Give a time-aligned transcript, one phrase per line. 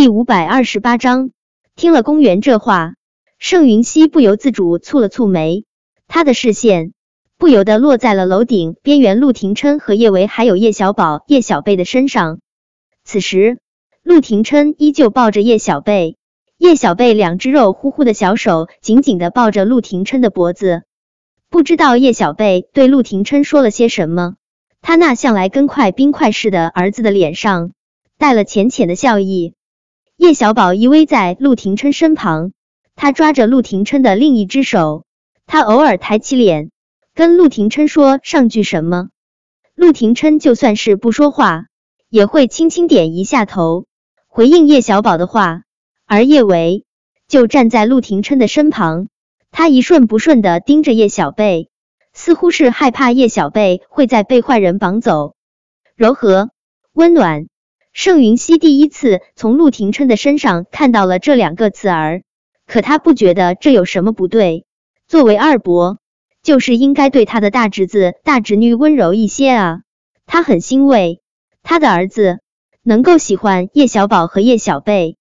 [0.00, 1.30] 第五百二十八章，
[1.76, 2.94] 听了公园这话，
[3.38, 5.66] 盛云熙不由自主蹙了蹙眉，
[6.08, 6.94] 他的视线
[7.36, 12.40] 不由得落在了楼顶边缘陆廷琛和叶维还有叶小宝、叶小贝的身上。
[13.04, 13.58] 此时，
[14.02, 16.16] 陆廷琛依旧抱着叶小贝，
[16.56, 20.84] 叶小贝两只肉乎乎的小手紧紧的抱着陆廷琛的脖子。
[21.50, 24.36] 不知道叶小贝对陆廷琛说了些什么，
[24.80, 27.72] 他那向来跟块冰块似的儿子的脸上
[28.16, 29.52] 带了浅浅的笑意。
[30.20, 32.52] 叶小宝依偎在陆廷琛身旁，
[32.94, 35.06] 他抓着陆廷琛的另一只手，
[35.46, 36.70] 他偶尔抬起脸，
[37.14, 39.08] 跟陆廷琛说上句什么。
[39.74, 41.68] 陆廷琛就算是不说话，
[42.10, 43.86] 也会轻轻点一下头，
[44.28, 45.62] 回应叶小宝的话。
[46.04, 46.84] 而叶维
[47.26, 49.08] 就站在陆廷琛的身旁，
[49.50, 51.70] 他一顺不顺的盯着叶小贝，
[52.12, 55.34] 似乎是害怕叶小贝会再被坏人绑走。
[55.96, 56.50] 柔和，
[56.92, 57.46] 温暖。
[57.92, 62.22] 盛云熙第一次从陆廷琛的身上看到了这两个词儿，
[62.66, 64.64] 可他不觉得这有什么不对。
[65.08, 65.98] 作为二伯，
[66.42, 69.80] 就是应该对他的大侄子、大侄女温柔一些啊。
[70.24, 71.20] 他很欣慰，
[71.64, 72.38] 他的儿子
[72.84, 75.16] 能够喜欢叶小宝和叶小贝。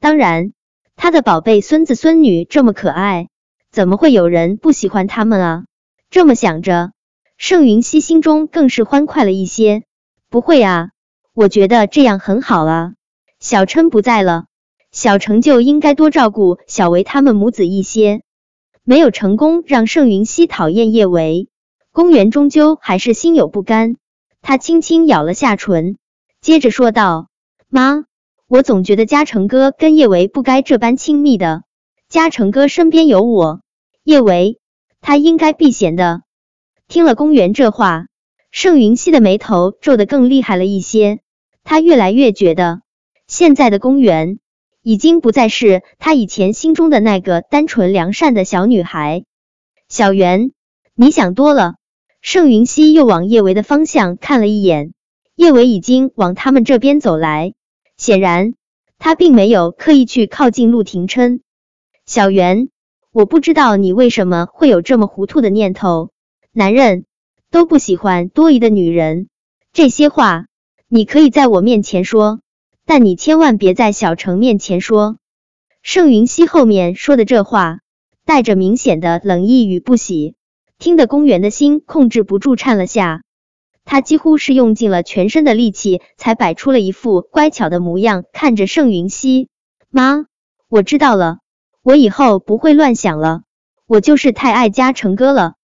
[0.00, 0.52] 当然，
[0.96, 3.28] 他的宝贝孙子孙女这么可爱，
[3.70, 5.64] 怎么会有人不喜欢他们啊？
[6.10, 6.90] 这么想着，
[7.38, 9.84] 盛云熙心中更是欢快了一些。
[10.28, 10.88] 不会啊。
[11.34, 12.92] 我觉得这样很好啊。
[13.38, 14.46] 小琛不在了，
[14.92, 18.22] 小成就应该多照顾小维他们母子一些。
[18.82, 21.48] 没有成功让盛云熙讨厌叶维，
[21.92, 23.96] 公园终究还是心有不甘。
[24.42, 25.96] 他轻轻咬了下唇，
[26.40, 27.28] 接着说道
[27.68, 28.04] ：“妈，
[28.48, 31.62] 我总觉得嘉诚哥跟叶维不该这般亲密的。
[32.08, 33.60] 嘉诚哥身边有我，
[34.02, 34.58] 叶维
[35.00, 36.22] 他应该避嫌的。”
[36.88, 38.06] 听了公园这话，
[38.50, 41.20] 盛云熙的眉头皱得更厉害了一些。
[41.62, 42.82] 他越来越觉得，
[43.26, 44.38] 现在的公园
[44.82, 49.24] 已经不再是他以前心中的那个单纯良善的小女孩。
[49.88, 50.52] 小袁，
[50.94, 51.74] 你想多了。
[52.22, 54.92] 盛云熙又往叶维的方向看了一眼，
[55.36, 57.54] 叶维已经往他们这边走来，
[57.96, 58.54] 显然
[58.98, 61.40] 他并没有刻意去靠近陆廷琛。
[62.04, 62.68] 小袁，
[63.12, 66.10] 我不知道你为什么会有这么糊涂的念头。
[66.52, 67.04] 男人
[67.50, 69.28] 都不喜欢多疑的女人，
[69.72, 70.46] 这些话。
[70.86, 72.40] 你可以在我面前说，
[72.84, 75.18] 但你千万别在小程面前说。
[75.82, 77.78] 盛云熙后面说的这话，
[78.24, 80.34] 带着明显的冷意与不喜，
[80.78, 83.22] 听得公园的心控制不住颤了下。
[83.84, 89.48] 他几乎是用尽了全身的力气，才摆出了一副乖巧的模样，看着盛云熙。
[89.90, 90.26] 妈，
[90.68, 91.38] 我知道了，
[91.82, 93.42] 我以后不会乱想了。
[93.86, 95.54] 我就是太爱嘉诚哥了。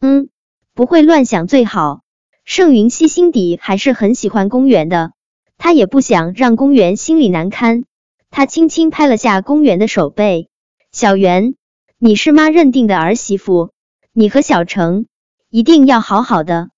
[0.00, 0.28] 嗯，
[0.74, 2.00] 不会乱想最好。
[2.44, 5.12] 盛云熙心底还是很喜欢公园的，
[5.58, 7.84] 他也不想让公园心里难堪。
[8.30, 10.48] 他轻轻拍了下公园的手背
[10.90, 11.54] ：“小袁，
[11.98, 13.70] 你是妈认定的儿媳妇，
[14.12, 15.06] 你和小程
[15.50, 16.70] 一定要好好的。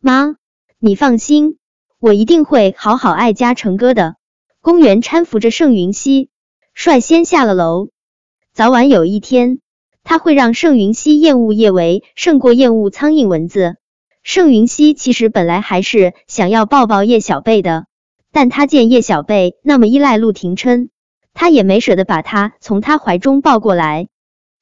[0.00, 0.34] 妈，
[0.78, 1.56] 你放心，
[2.00, 4.16] 我一定会好好爱嘉诚哥的。”
[4.60, 6.28] 公园搀扶着盛云熙，
[6.74, 7.88] 率先下了楼。
[8.52, 9.60] 早晚有一天，
[10.08, 13.76] 他会让盛云熙厌恶叶维，胜过厌恶苍蝇蚊子。
[14.22, 17.84] 盛云熙其实本来还是想要抱抱叶小贝的，
[18.32, 20.88] 但他见叶小贝那么依赖陆廷琛，
[21.34, 24.08] 他也没舍得把他从他怀中抱过来。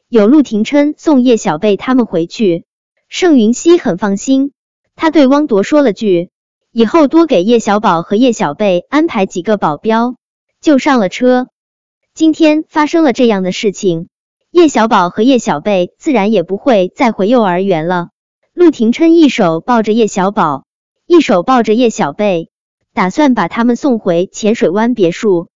[0.09, 2.65] 有陆廷琛送叶小贝他们回去，
[3.09, 4.51] 盛云熙很放心。
[4.97, 6.31] 他对汪铎说了句
[6.73, 10.17] ：“以后多给叶小宝和叶小贝安排几个保镖。”
[10.61, 11.47] 就上了车。
[12.15, 14.09] 今天发生了这样的事情，
[14.57, 18.09] 叶小宝和叶小贝自然也不会再回幼儿园了。
[18.55, 20.65] 陆廷琛一手抱着叶小宝，
[21.07, 22.49] 一手抱着叶小贝，
[22.95, 25.51] 打算把他们送回浅水湾别墅。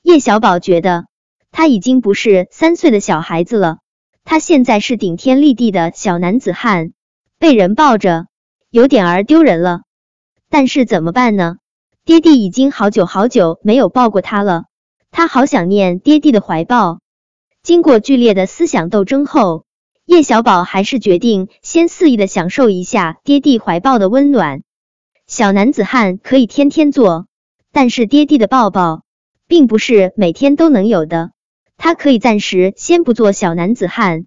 [0.00, 1.04] 叶小宝觉得
[1.52, 3.80] 他已经不是三岁的小孩子了，
[4.24, 6.92] 他现在是顶天立地的小男子汉，
[7.38, 8.28] 被人抱着
[8.70, 9.80] 有点儿丢人了。
[10.48, 11.56] 但是怎么办呢？
[12.06, 14.64] 爹地已经好久好久没有抱过他了，
[15.10, 17.00] 他好想念爹地的怀抱。
[17.68, 19.66] 经过剧烈的思想斗争后。
[20.06, 24.62] 叶小宝还是决定先肆意的享受一下爹地怀抱的温暖。
[25.26, 27.26] 小男子汉可以天天做，
[27.70, 29.02] 但是爹地的抱抱
[29.46, 31.32] 并不是每天都能有的。
[31.76, 34.24] 他可以暂时先不做小男子汉。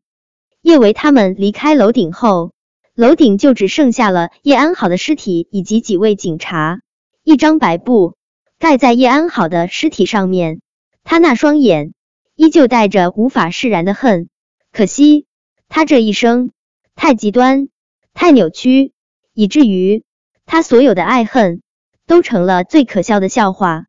[0.61, 2.51] 叶维他们离开楼顶后，
[2.93, 6.81] 楼顶就只剩下了叶安好的尸体以及几位警察。
[7.23, 8.13] 一张白布
[8.59, 10.61] 盖在叶安好的尸体上面，
[11.03, 11.95] 他那双眼
[12.41, 14.27] 依旧带着无法释然的恨。
[14.71, 15.27] 可惜。
[15.73, 16.49] 他这一生
[16.95, 17.69] 太极端，
[18.13, 18.93] 太扭曲，
[19.33, 20.03] 以至于
[20.47, 21.61] 他所有的爱恨
[22.07, 23.85] 都成了最可笑的笑话。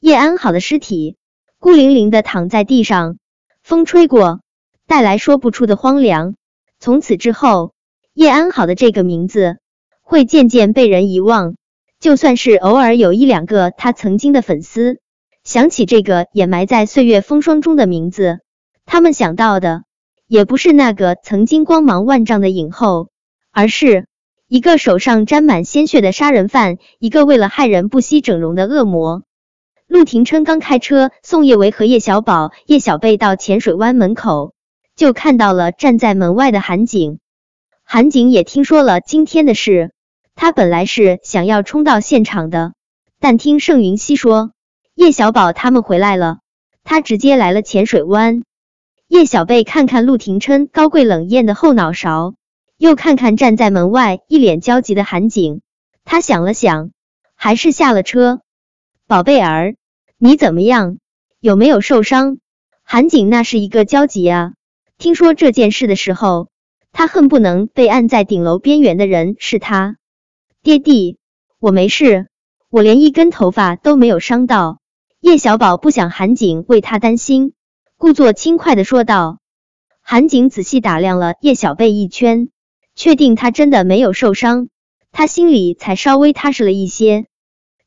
[0.00, 1.16] 叶安好的尸体
[1.60, 3.18] 孤零零的躺在地上，
[3.62, 4.40] 风吹过，
[4.88, 6.34] 带来说不出的荒凉。
[6.80, 7.72] 从此之后，
[8.14, 9.58] 叶安好的这个名字
[10.00, 11.56] 会渐渐被人遗忘。
[12.00, 14.98] 就算是偶尔有一两个他曾经的粉丝
[15.44, 18.38] 想起这个掩埋在岁月风霜中的名字，
[18.86, 19.82] 他们想到的
[20.28, 23.10] 也不是那个曾经光芒万丈的影后，
[23.50, 24.06] 而是
[24.46, 29.24] 一个手上沾满鲜血的杀人犯，一个为了害人不惜整容的恶魔。
[29.88, 34.54] 陆廷琛刚开车送叶维和叶小宝、叶小贝到浅水湾门口，
[34.94, 37.18] 就看到了站在门外的韩景。
[37.82, 39.92] 韩景也听说了今天的事，
[40.36, 42.72] 他本来是想要冲到现场的，
[43.18, 44.52] 但听盛云熙说
[45.02, 46.38] 叶小宝他们回来了，
[46.84, 48.44] 他直接来了浅水湾。
[49.08, 52.34] 叶小贝看看陆廷琛高贵冷艳的后脑勺，
[52.78, 55.60] 又看看站在门外一脸焦急的韩景，
[56.04, 56.92] 他想了想，
[57.34, 58.42] 还是下了车。
[59.08, 59.74] 宝贝儿。
[60.18, 60.98] 你怎么样？
[61.40, 62.38] 有没有受伤？
[62.84, 64.52] 韩景那是一个焦急啊！
[64.98, 66.48] 听说这件事的时候，
[66.92, 69.96] 他恨不能被按在顶楼边缘的人是他。
[70.62, 71.18] 爹地，
[71.58, 72.28] 我没事，
[72.70, 74.78] 我连一根头发都没有伤到。
[75.22, 77.52] 叶小宝不想韩景为他担心，
[77.96, 79.38] 故作轻快的说道。
[80.00, 82.48] 韩景仔细打量了叶小贝一圈，
[82.96, 84.68] 确定他真的没有受伤，
[85.12, 87.26] 他心里才稍微踏实了一些。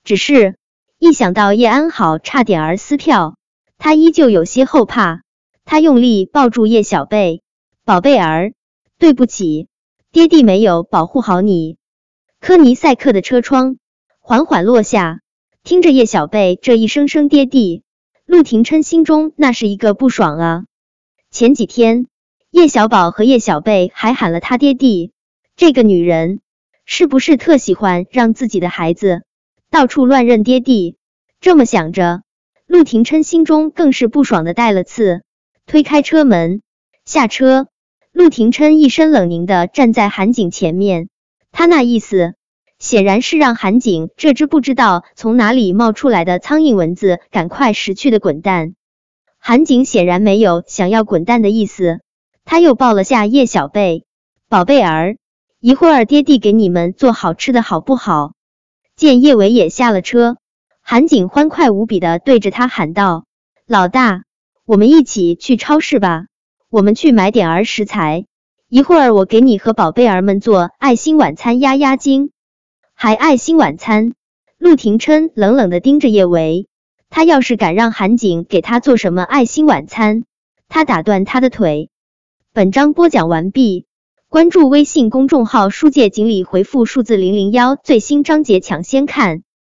[0.05, 0.55] 只是。
[0.97, 3.35] 一想到叶安好差点儿撕票，
[3.77, 5.23] 他依旧有些后怕。
[5.65, 7.41] 他用力抱住叶小贝，
[7.83, 8.53] 宝贝儿，
[8.97, 9.67] 对不起，
[10.13, 11.75] 爹地没有保护好你。
[12.39, 13.75] 科尼赛克的车窗
[14.21, 15.19] 缓缓落下，
[15.65, 17.81] 听着叶小贝这一声声爹地，
[18.27, 20.65] 陆廷琛心中那是一个不爽啊。
[21.31, 22.05] 前几天
[22.51, 25.11] 叶小宝和叶小贝还喊了他爹地，
[25.55, 26.39] 这个女人
[26.85, 29.23] 是不是特喜欢让自己的孩子？
[29.71, 30.97] 到处乱认爹地，
[31.41, 32.21] 这么想着，
[32.67, 35.23] 陆廷琛心中更是不爽的带了刺。
[35.65, 36.61] 推开车门
[37.05, 37.69] 下车，
[38.11, 41.09] 陆廷琛一身冷凝的站在韩景前面，
[41.51, 42.34] 他那意思
[42.77, 48.75] 显然是让韩景这只不知道从哪里冒出来的苍蝇蚊子赶快识趣的滚蛋。
[49.39, 52.01] 韩景显然没有想要滚蛋的意思，
[52.43, 54.05] 他又抱了下叶小贝，
[54.49, 55.17] 宝贝儿，
[55.59, 58.33] 一会儿爹地给你们做好吃的好不好？
[58.95, 60.37] 见叶伟也下了车，
[60.81, 63.25] 韩景欢快无比的对着他喊道
[63.67, 64.23] ：“老大，
[64.65, 66.25] 我们一起去超市吧，
[66.69, 68.25] 我们去买点儿食材，
[68.69, 72.31] 一会儿我给你和宝贝儿们做爱心晚餐压压惊。”
[72.97, 74.13] 还爱心晚餐？
[74.57, 76.67] 陆廷琛冷冷的盯着叶维，
[77.09, 80.23] 他要是敢让韩景给他做什么爱心晚餐，
[80.69, 81.89] 他打断他的腿。
[82.53, 83.85] 本章播讲完毕。
[84.29, 89.43] 关注微信公众号“书界锦鲤”，回复数字零零幺，最新章节抢先看。